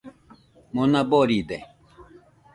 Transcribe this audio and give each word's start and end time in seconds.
Mona 0.73 1.03
boride 1.09 1.57